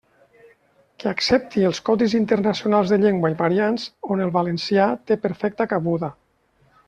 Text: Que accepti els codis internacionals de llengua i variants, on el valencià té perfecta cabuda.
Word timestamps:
Que 1.01 1.09
accepti 1.11 1.65
els 1.71 1.81
codis 1.89 2.15
internacionals 2.19 2.93
de 2.95 2.99
llengua 3.03 3.31
i 3.35 3.39
variants, 3.43 3.85
on 4.15 4.25
el 4.25 4.33
valencià 4.39 4.87
té 5.11 5.19
perfecta 5.27 5.69
cabuda. 5.75 6.11